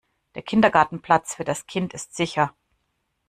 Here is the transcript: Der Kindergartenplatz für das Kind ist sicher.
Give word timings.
Der 0.33 0.41
Kindergartenplatz 0.41 1.35
für 1.35 1.43
das 1.43 1.67
Kind 1.67 1.93
ist 1.93 2.15
sicher. 2.15 2.55